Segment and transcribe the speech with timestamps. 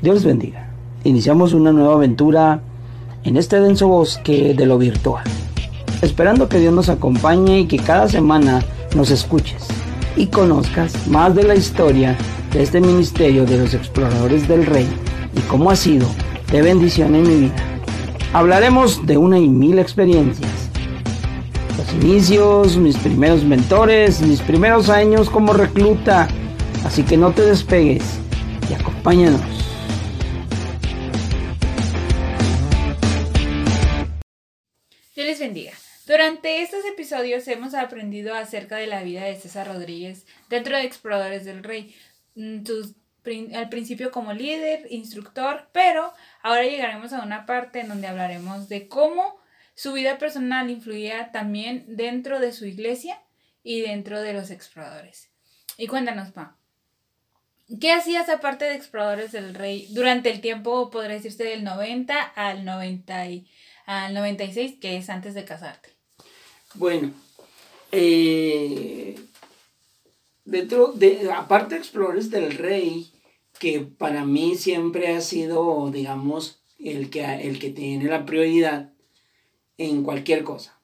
[0.00, 0.70] Dios bendiga.
[1.02, 2.60] Iniciamos una nueva aventura
[3.24, 5.24] en este denso bosque de lo virtual.
[6.02, 8.62] Esperando que Dios nos acompañe y que cada semana
[8.94, 9.66] nos escuches
[10.16, 12.16] y conozcas más de la historia
[12.52, 14.86] de este ministerio de los exploradores del rey
[15.36, 16.06] y cómo ha sido
[16.52, 17.56] de bendición en mi vida.
[18.32, 20.70] Hablaremos de una y mil experiencias.
[21.76, 26.28] Los inicios, mis primeros mentores, mis primeros años como recluta.
[26.84, 28.04] Así que no te despegues
[28.70, 29.57] y acompáñanos.
[35.38, 35.72] Bendiga.
[36.06, 41.44] Durante estos episodios hemos aprendido acerca de la vida de César Rodríguez dentro de Exploradores
[41.44, 41.94] del Rey.
[42.34, 42.62] Mm,
[43.54, 46.12] al principio como líder, instructor, pero
[46.42, 49.38] ahora llegaremos a una parte en donde hablaremos de cómo
[49.74, 53.20] su vida personal influía también dentro de su iglesia
[53.62, 55.30] y dentro de los exploradores.
[55.76, 56.56] Y cuéntanos, Pa,
[57.80, 62.64] ¿qué hacías aparte de Exploradores del Rey durante el tiempo, podría decirse, del 90 al
[62.64, 63.26] 90
[63.88, 65.88] al 96, que es antes de casarte?
[66.74, 67.10] Bueno,
[67.90, 69.18] eh,
[70.44, 73.10] dentro de, aparte Explores del Rey,
[73.58, 78.92] que para mí siempre ha sido, digamos, el que, el que tiene la prioridad
[79.78, 80.78] en cualquier cosa.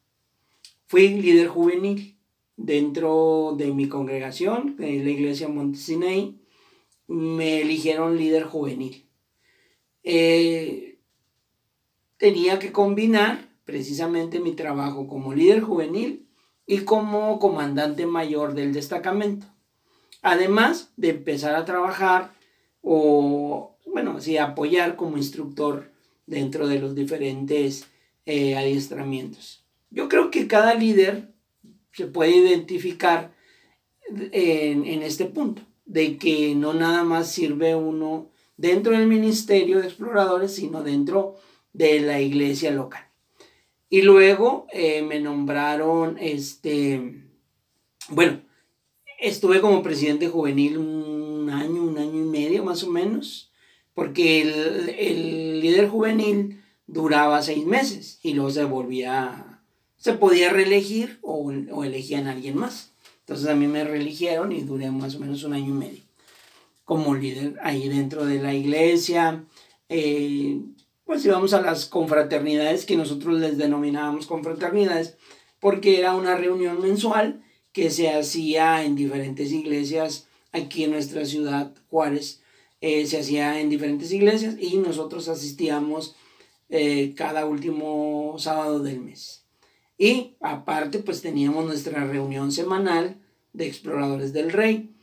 [0.87, 2.17] Fui líder juvenil
[2.57, 6.41] dentro de mi congregación, en la iglesia Montesinei,
[7.07, 9.07] me eligieron líder juvenil.
[10.05, 10.84] Eh,
[12.25, 16.27] tenía que combinar precisamente mi trabajo como líder juvenil
[16.67, 19.45] y como comandante mayor del destacamento.
[20.23, 22.33] Además de empezar a trabajar
[22.81, 25.93] o, bueno, sí, apoyar como instructor
[26.25, 27.91] dentro de los diferentes
[28.25, 29.67] eh, adiestramientos.
[29.91, 31.35] Yo creo que cada líder
[31.93, 33.35] se puede identificar
[34.33, 39.89] en, en este punto, de que no nada más sirve uno dentro del ministerio de
[39.89, 43.07] exploradores, sino dentro de la iglesia local.
[43.91, 47.23] Y luego eh, me nombraron, este,
[48.09, 48.41] bueno,
[49.21, 53.53] estuve como presidente juvenil un año, un año y medio más o menos,
[53.95, 59.61] porque el, líder juvenil duraba seis meses y luego se volvía,
[59.97, 62.93] se podía reelegir o, o elegían a alguien más.
[63.21, 66.05] Entonces a mí me reeligieron y duré más o menos un año y medio
[66.85, 69.45] como líder ahí dentro de la iglesia.
[69.89, 70.61] Eh,
[71.05, 75.17] pues íbamos a las confraternidades que nosotros les denominábamos confraternidades,
[75.61, 77.43] porque era una reunión mensual
[77.73, 82.41] que se hacía en diferentes iglesias aquí en nuestra ciudad, Juárez,
[82.81, 86.15] eh, se hacía en diferentes iglesias y nosotros asistíamos
[86.69, 89.45] eh, cada último sábado del mes.
[89.99, 93.17] Y aparte, pues teníamos nuestra reunión semanal
[93.53, 94.94] de exploradores del rey.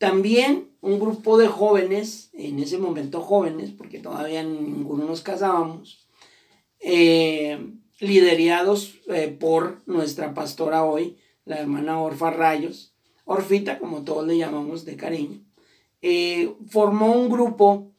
[0.00, 6.08] También un grupo de jóvenes, en ese momento jóvenes, porque todavía ninguno nos casábamos,
[6.78, 7.58] eh,
[7.98, 12.94] liderados eh, por nuestra pastora hoy, la hermana Orfa Rayos,
[13.26, 15.44] Orfita, como todos le llamamos de cariño,
[16.00, 17.92] eh, formó un grupo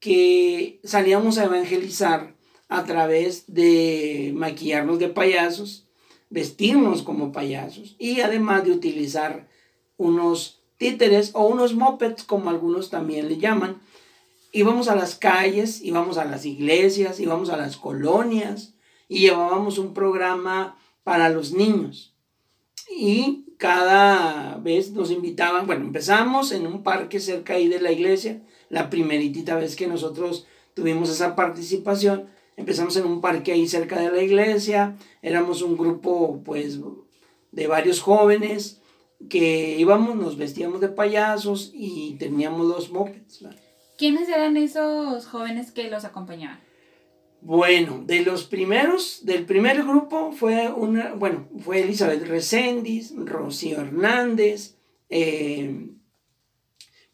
[0.00, 2.34] que salíamos a evangelizar
[2.68, 5.86] a través de maquillarnos de payasos,
[6.30, 9.48] vestirnos como payasos y además de utilizar
[9.96, 13.80] unos títeres o unos mopeds, como algunos también le llaman.
[14.52, 18.74] Íbamos a las calles, íbamos a las iglesias, íbamos a las colonias
[19.08, 22.14] y llevábamos un programa para los niños.
[22.90, 28.40] Y cada vez nos invitaban, bueno, empezamos en un parque cerca ahí de la iglesia,
[28.70, 34.10] la primeritita vez que nosotros tuvimos esa participación, empezamos en un parque ahí cerca de
[34.10, 36.78] la iglesia, éramos un grupo pues
[37.50, 38.77] de varios jóvenes,
[39.28, 43.44] que íbamos, nos vestíamos de payasos y teníamos los mopeds.
[43.96, 46.60] ¿Quiénes eran esos jóvenes que los acompañaban?
[47.40, 54.76] Bueno, de los primeros, del primer grupo fue una, bueno, fue Elizabeth Reséndiz, Rocío Hernández,
[55.08, 55.88] eh,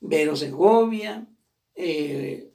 [0.00, 1.26] Vero Segovia,
[1.75, 2.50] eh,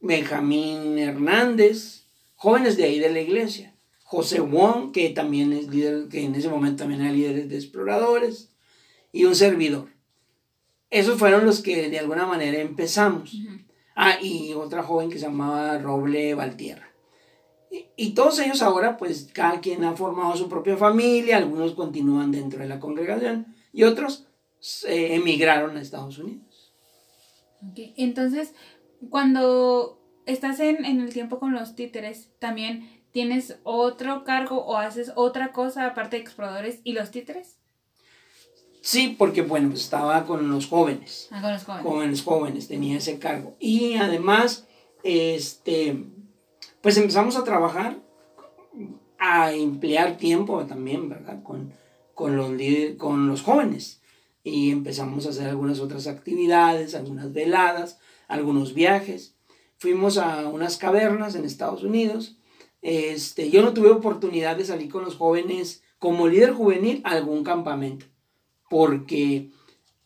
[0.00, 3.71] Benjamín Hernández, jóvenes de ahí de la iglesia.
[4.12, 8.50] José Wong, que también es líder, que en ese momento también era líder de exploradores,
[9.10, 9.88] y un servidor.
[10.90, 13.34] Esos fueron los que de alguna manera empezamos.
[13.96, 16.90] Ah, y otra joven que se llamaba Roble Valtierra.
[17.96, 22.60] Y, todos ellos ahora, pues cada quien ha formado su propia familia, algunos continúan dentro
[22.60, 24.26] de la congregación y otros
[24.84, 26.74] emigraron a Estados Unidos.
[27.96, 28.52] Entonces,
[29.08, 35.12] cuando estás en, en el tiempo con los títeres, también ¿Tienes otro cargo o haces
[35.16, 37.58] otra cosa aparte de exploradores y los títeres?
[38.80, 41.28] Sí, porque bueno, pues estaba con los jóvenes.
[41.30, 42.10] Ah, con los jóvenes.
[42.10, 43.54] Los jóvenes, tenía ese cargo.
[43.60, 44.66] Y además,
[45.04, 46.04] este,
[46.80, 47.98] pues empezamos a trabajar,
[49.18, 51.42] a emplear tiempo también, ¿verdad?
[51.44, 51.72] Con,
[52.14, 52.50] con, los,
[52.98, 54.00] con los jóvenes.
[54.42, 59.36] Y empezamos a hacer algunas otras actividades, algunas veladas, algunos viajes.
[59.78, 62.36] Fuimos a unas cavernas en Estados Unidos.
[62.82, 67.44] Este, yo no tuve oportunidad de salir con los jóvenes como líder juvenil a algún
[67.44, 68.06] campamento
[68.72, 69.50] porque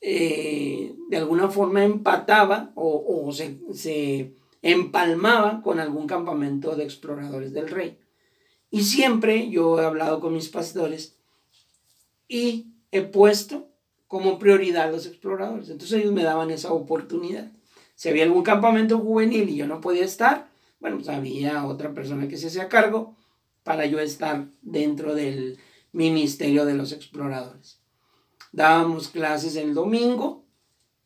[0.00, 7.96] eh, de alguna forma empataba o, se, empalmaba con algún campamento de exploradores del rey.
[8.68, 11.14] Y siempre yo he hablado con mis pastores
[12.26, 13.68] y he puesto
[14.08, 15.70] como prioridad a los exploradores.
[15.70, 17.52] Entonces ellos me daban esa oportunidad.
[17.94, 20.50] Si había algún campamento juvenil y yo no podía estar,
[20.80, 23.16] bueno, pues había otra persona que se hacía cargo
[23.62, 25.58] para yo estar dentro del
[25.92, 27.80] ministerio de los exploradores
[28.56, 30.46] dábamos clases el domingo,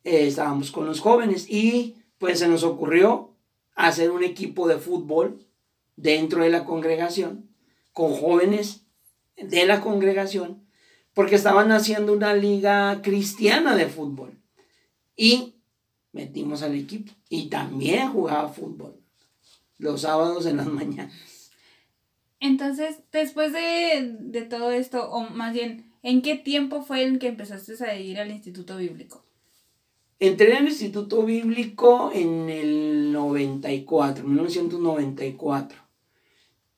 [0.05, 3.35] eh, estábamos con los jóvenes y pues se nos ocurrió
[3.75, 5.45] hacer un equipo de fútbol
[5.97, 7.49] dentro de la congregación,
[7.91, 8.85] con jóvenes
[9.35, 10.65] de la congregación,
[11.13, 14.41] porque estaban haciendo una liga cristiana de fútbol.
[15.17, 15.55] Y
[16.13, 17.11] metimos al equipo.
[17.27, 19.00] Y también jugaba fútbol
[19.81, 21.51] los sábados en las mañanas.
[22.39, 27.27] Entonces, después de, de todo esto, o más bien, ¿En qué tiempo fue en que
[27.27, 29.23] empezaste a ir al Instituto Bíblico?
[30.19, 35.79] Entré al Instituto Bíblico en el 94, 1994.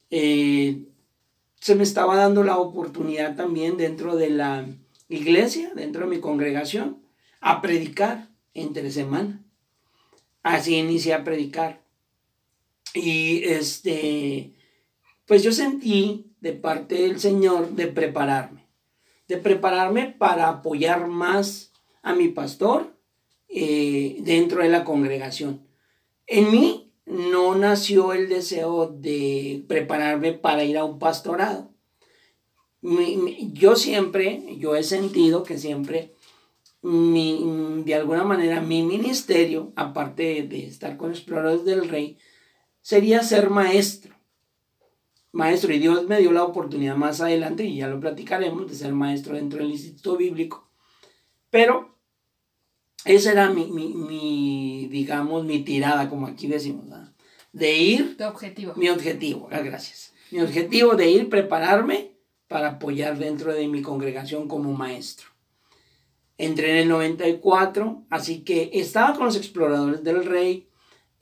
[0.09, 0.83] Eh,
[1.59, 4.65] se me estaba dando la oportunidad también dentro de la
[5.07, 7.01] iglesia, dentro de mi congregación,
[7.39, 9.41] a predicar entre semana.
[10.41, 11.81] Así inicié a predicar.
[12.93, 14.53] Y este,
[15.25, 18.63] pues yo sentí de parte del Señor de prepararme
[19.27, 22.95] de prepararme para apoyar más a mi pastor
[23.47, 25.65] eh, dentro de la congregación.
[26.27, 31.71] En mí no nació el deseo de prepararme para ir a un pastorado.
[32.81, 36.13] yo siempre, yo he sentido que siempre
[36.81, 42.17] de alguna manera mi ministerio, aparte de estar con exploradores del rey,
[42.83, 44.13] sería ser maestro
[45.33, 48.93] maestro y Dios me dio la oportunidad más adelante, y ya lo platicaremos, de ser
[48.93, 50.69] maestro dentro del Instituto Bíblico.
[51.49, 51.97] Pero
[53.03, 56.85] esa era mi, digamos, mi tirada, como aquí decimos,
[57.51, 58.17] de ir.
[58.17, 58.73] Tu objetivo.
[58.75, 60.13] Mi objetivo, gracias.
[60.31, 62.11] Mi objetivo de ir, prepararme
[62.47, 65.27] para apoyar dentro de mi congregación como maestro.
[66.37, 70.67] Entré en el 94, así que estaba con los exploradores del rey,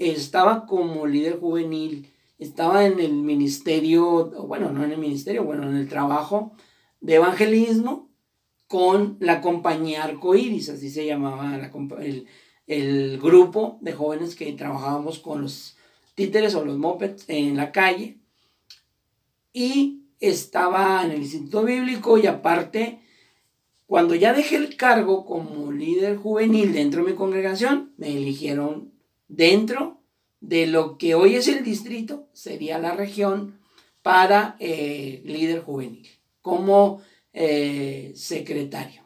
[0.09, 2.07] estaba como líder juvenil
[2.42, 6.53] estaba en el ministerio, bueno, no en el ministerio, bueno, en el trabajo
[7.00, 8.09] de evangelismo
[8.68, 11.56] con la compañía Arcoiris, así se llamaba
[12.65, 15.77] el, grupo de jóvenes que trabajábamos con los
[16.15, 18.18] títeres o los mopeds en la calle.
[19.54, 23.01] Y estaba en el Instituto Bíblico y aparte,
[23.86, 28.91] cuando ya dejé el cargo como líder juvenil dentro de mi congregación, me eligieron
[29.31, 30.01] dentro
[30.42, 33.60] de lo que hoy es el distrito, sería la región,
[34.01, 36.07] para eh, líder juvenil,
[36.42, 37.01] como
[37.33, 39.04] eh, secretario.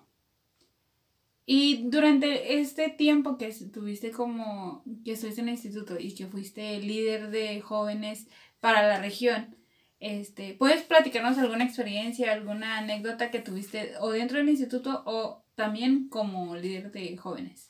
[1.45, 6.79] Y durante este tiempo que estuviste como, que estuviste en el instituto y que fuiste
[6.79, 8.27] líder de jóvenes
[8.61, 9.55] para la región,
[9.99, 16.09] este, ¿puedes platicarnos alguna experiencia, alguna anécdota que tuviste o dentro del instituto o también
[16.09, 17.69] como líder de jóvenes?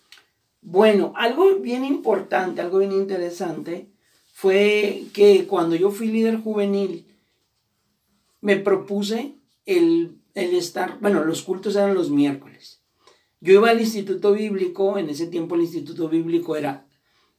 [0.67, 3.88] Bueno, algo bien importante, algo bien interesante,
[4.34, 7.05] fue que cuando yo fui líder juvenil,
[8.41, 9.36] me propuse
[9.67, 12.81] el, estar, bueno, los cultos eran los miércoles.
[13.41, 16.88] Yo iba al Instituto Bíblico, en ese tiempo el Instituto Bíblico era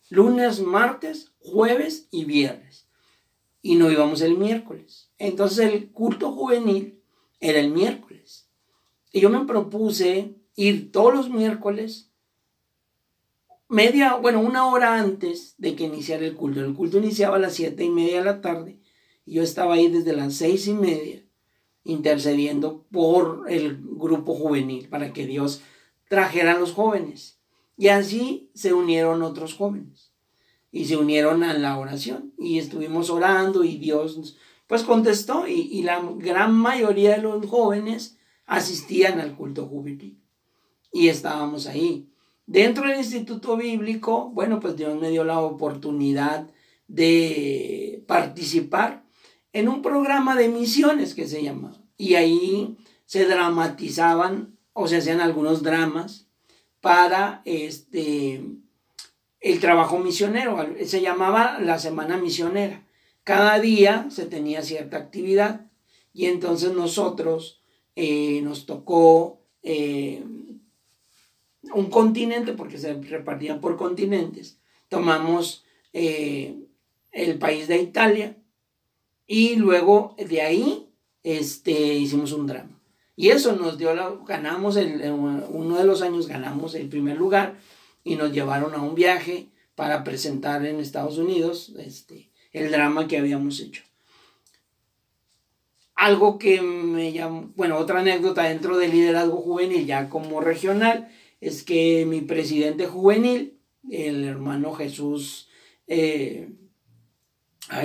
[0.08, 2.86] lunes, martes, jueves y viernes.
[3.60, 5.10] Y no íbamos el miércoles.
[5.18, 7.02] Entonces el culto juvenil
[7.40, 8.48] era el miércoles.
[9.10, 12.12] Y yo me propuse ir todos los miércoles
[13.68, 16.60] media, bueno, una hora antes de que iniciara el culto.
[16.60, 18.78] El culto iniciaba a las siete y media de la tarde
[19.24, 21.22] y yo estaba ahí desde las seis y media
[21.84, 25.62] intercediendo por el grupo juvenil para que Dios
[26.08, 27.38] trajera a los jóvenes.
[27.76, 30.12] Y así se unieron otros jóvenes
[30.72, 35.82] y se unieron a la oración y estuvimos orando y Dios pues contestó y, y
[35.82, 40.20] la gran mayoría de los jóvenes asistían al culto juvenil
[40.92, 42.08] y estábamos ahí.
[42.46, 46.48] Dentro del Instituto Bíblico, bueno, pues Dios me dio la oportunidad
[46.86, 49.04] de participar
[49.52, 51.72] en un programa de misiones que se llama.
[51.96, 56.28] Y ahí se dramatizaban o se hacían algunos dramas
[56.80, 58.44] para este,
[59.40, 60.64] el trabajo misionero.
[60.84, 62.86] Se llamaba la Semana Misionera.
[63.24, 65.66] Cada día se tenía cierta actividad
[66.12, 67.60] y entonces nosotros
[67.96, 70.24] eh, nos tocó eh,
[71.74, 74.58] un continente, porque se repartían por continentes.
[74.88, 76.56] Tomamos eh,
[77.12, 78.36] el país de Italia
[79.26, 80.88] y luego de ahí
[81.22, 82.80] este, hicimos un drama.
[83.16, 87.58] Y eso nos dio, la, ganamos, el, uno de los años ganamos el primer lugar
[88.04, 93.18] y nos llevaron a un viaje para presentar en Estados Unidos este, el drama que
[93.18, 93.82] habíamos hecho.
[95.94, 101.08] Algo que me llamó, bueno, otra anécdota dentro del liderazgo juvenil, ya como regional,
[101.40, 105.48] es que mi presidente juvenil, el hermano Jesús,
[105.86, 106.50] eh,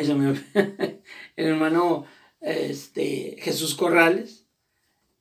[0.04, 0.32] se me,
[1.36, 2.06] el hermano
[2.40, 4.48] este, Jesús Corrales,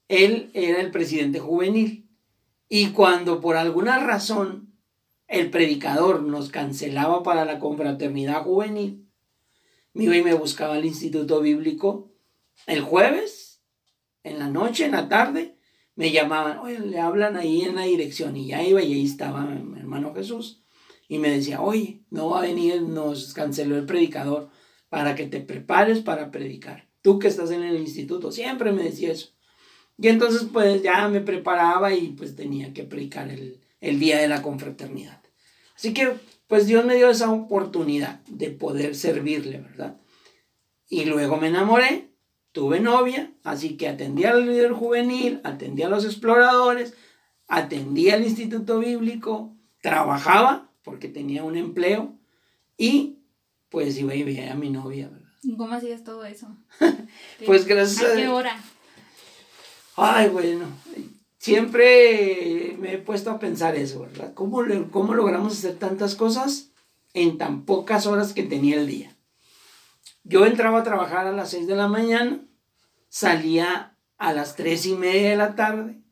[0.09, 2.09] él era el presidente juvenil.
[2.69, 4.73] Y cuando por alguna razón
[5.29, 9.09] el predicador nos cancelaba para la confraternidad juvenil,
[9.93, 12.13] me iba y me buscaba al instituto bíblico
[12.67, 13.63] el jueves,
[14.23, 15.57] en la noche, en la tarde,
[16.01, 18.35] me llamaban, oye, le hablan ahí en la dirección.
[18.35, 20.63] Y ya iba y ahí estaba mi hermano Jesús.
[21.09, 24.49] Y me decía, oye, no va a venir, nos canceló el predicador
[24.89, 26.89] para que te prepares para predicar.
[27.03, 29.35] Tú que estás en el instituto, siempre me decía eso.
[29.99, 34.29] Y entonces pues ya me preparaba y pues tenía que predicar el, el día de
[34.29, 35.21] la confraternidad.
[35.77, 36.15] Así que
[36.47, 40.01] pues Dios me dio esa oportunidad de poder servirle, ¿verdad?
[40.89, 42.10] Y luego me enamoré
[42.53, 46.95] tuve novia, así que atendía al líder juvenil, atendía a los exploradores,
[47.49, 52.15] atendía al instituto bíblico, trabajaba porque tenía un empleo
[52.77, 53.19] y
[53.69, 55.09] pues iba y veía a mi novia.
[55.09, 55.31] ¿verdad?
[55.57, 56.49] ¿Cómo hacías todo eso?
[57.47, 58.17] pues gracias a...
[58.17, 58.61] qué hora?
[59.97, 60.67] Ay, bueno,
[61.39, 64.33] siempre me he puesto a pensar eso, ¿verdad?
[64.35, 66.71] ¿Cómo, ¿Cómo logramos hacer tantas cosas
[67.13, 69.17] en tan pocas horas que tenía el día?
[70.25, 72.47] Yo entraba a trabajar a las 6 de la mañana,
[73.09, 76.03] salía a las 3 y media de la tarde,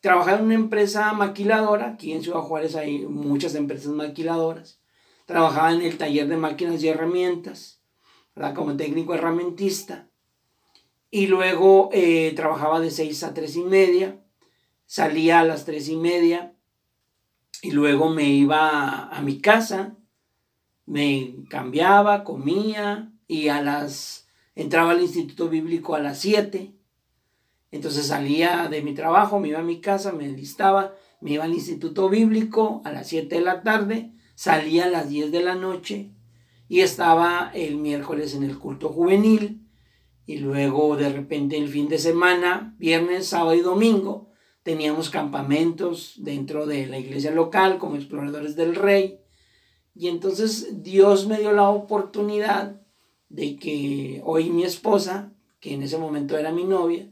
[0.00, 4.80] trabajaba en una empresa maquiladora, aquí en Ciudad Juárez hay muchas empresas maquiladoras,
[5.24, 7.82] trabajaba en el taller de máquinas y herramientas,
[8.54, 10.08] como técnico herramientista,
[11.10, 14.20] y luego eh, trabajaba de 6 a 3 y media,
[14.84, 16.54] salía a las 3 y media,
[17.60, 19.96] y luego me iba a mi casa,
[20.84, 26.74] me cambiaba, comía, y a las, entraba al instituto bíblico a las 7.
[27.70, 31.54] Entonces salía de mi trabajo, me iba a mi casa, me enlistaba, me iba al
[31.54, 36.12] instituto bíblico a las 7 de la tarde, salía a las 10 de la noche
[36.68, 39.66] y estaba el miércoles en el culto juvenil
[40.26, 44.30] y luego de repente el fin de semana, viernes, sábado y domingo,
[44.64, 49.20] teníamos campamentos dentro de la iglesia local como exploradores del rey.
[49.94, 52.82] Y entonces Dios me dio la oportunidad
[53.28, 57.08] de que hoy mi esposa, que en ese momento era mi novia,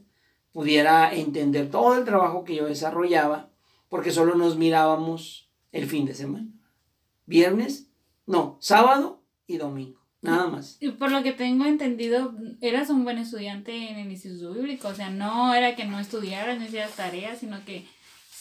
[0.51, 3.49] pudiera entender todo el trabajo que yo desarrollaba,
[3.89, 6.47] porque solo nos mirábamos el fin de semana.
[7.25, 7.89] Viernes,
[8.25, 10.77] no, sábado y domingo, nada más.
[10.79, 14.95] Y por lo que tengo entendido, eras un buen estudiante en el Instituto Bíblico, o
[14.95, 17.85] sea, no era que no estudiaras, no hicieras tareas, sino que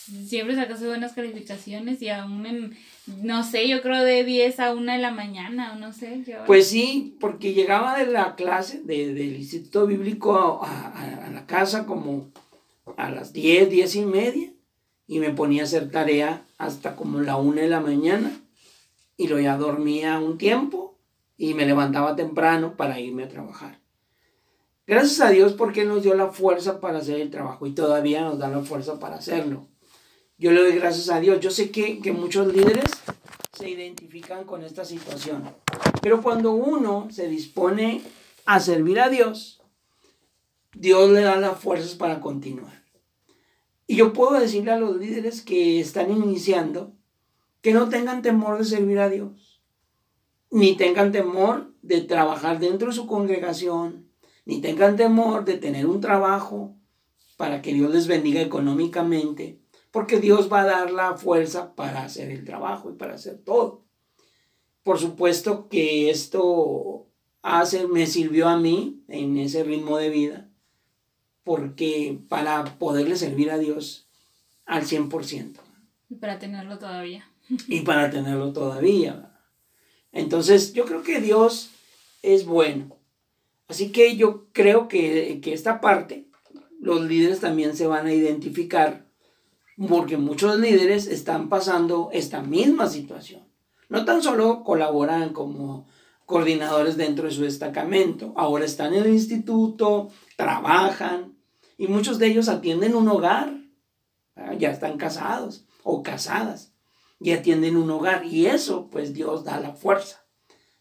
[0.05, 2.77] siempre sacaste buenas calificaciones y aún en,
[3.23, 6.25] no sé, yo creo de 10 a 1 de la mañana, no sé.
[6.47, 12.31] Pues sí, porque llegaba de la clase de, del Instituto Bíblico a, la casa como
[12.97, 14.53] a las 10, 10 y media
[15.07, 18.31] y me ponía a hacer tarea hasta como la 1 de la mañana
[19.17, 20.99] y luego ya dormía un tiempo
[21.37, 23.81] y me levantaba temprano para irme a trabajar.
[24.87, 28.39] Gracias a Dios porque nos dio la fuerza para hacer el trabajo y todavía nos
[28.39, 29.67] da la fuerza para hacerlo.
[30.39, 31.41] Yo le doy gracias a Dios.
[31.41, 32.91] Yo sé que, que muchos líderes
[33.53, 35.45] se identifican con esta situación.
[36.03, 38.03] Pero cuando uno se dispone
[38.45, 39.63] a servir a Dios,
[40.75, 42.83] Dios le da las fuerzas para continuar.
[43.87, 46.93] Y yo puedo decirle a los líderes que están iniciando
[47.61, 49.63] que no tengan temor de servir a Dios,
[50.51, 54.11] ni tengan temor de trabajar dentro de su congregación,
[54.45, 56.77] ni tengan temor de tener un trabajo
[57.37, 59.61] para que Dios les bendiga económicamente,
[59.95, 63.85] porque Dios va a dar la fuerza para hacer el trabajo y para hacer todo.
[64.83, 67.07] Por supuesto que esto
[67.43, 70.51] hace, me sirvió a mí en ese ritmo de vida,
[71.45, 74.09] porque para poderle servir a Dios
[74.67, 75.61] al 100%.
[76.11, 77.31] Y para tenerlo todavía.
[77.69, 79.39] Y para tenerlo todavía.
[80.11, 81.71] Entonces yo creo que Dios
[82.23, 82.99] es bueno.
[83.69, 86.27] Así que yo creo que, que esta parte,
[86.81, 89.05] los líderes también se van a identificar
[89.89, 93.49] porque muchos líderes están pasando esta misma situación.
[93.89, 95.87] No tan solo colaboran como
[96.27, 101.37] coordinadores dentro de su destacamento, ahora están en el instituto, trabajan
[101.77, 103.55] y muchos de ellos atienden un hogar,
[104.59, 106.73] ya están casados o casadas
[107.21, 110.25] y atienden un hogar y eso pues Dios da la fuerza.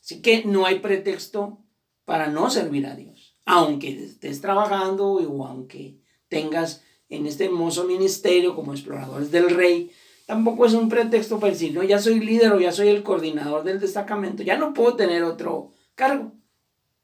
[0.01, 1.59] Así que no hay pretexto
[2.05, 6.83] para no servir a Dios, aunque estés trabajando o aunque tengas
[7.15, 9.91] en este hermoso ministerio como exploradores del rey,
[10.25, 13.63] tampoco es un pretexto para decir, no, ya soy líder o ya soy el coordinador
[13.63, 16.33] del destacamento, ya no puedo tener otro cargo.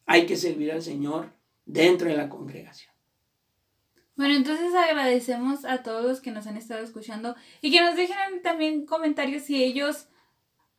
[0.06, 1.32] Hay que servir al Señor
[1.66, 2.94] dentro de la congregación.
[4.16, 8.42] Bueno, entonces agradecemos a todos los que nos han estado escuchando y que nos dejen
[8.44, 10.08] también comentarios si ellos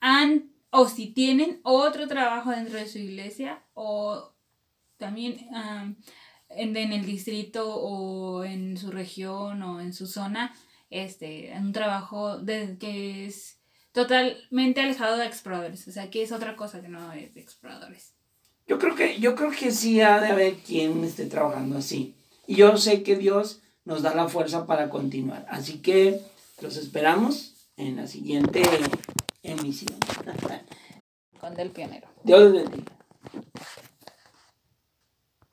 [0.01, 4.35] han o si tienen otro trabajo dentro de su iglesia o
[4.99, 5.49] también
[6.51, 10.55] en, en, el distrito o en su región o en su zona,
[10.91, 13.59] este, un trabajo de, que es
[13.93, 18.15] totalmente alejado de exploradores, o sea, que es otra cosa que no es de exploradores.
[18.67, 22.15] Yo creo que, yo creo que sí ha de haber quien esté trabajando así.
[22.47, 25.45] Y yo sé que Dios nos da la fuerza para continuar.
[25.49, 26.21] Así que
[26.61, 28.63] los esperamos en la siguiente
[29.43, 29.99] emisión.
[31.41, 32.09] Con Del Pionero.
[32.23, 33.00] Dios les bendiga.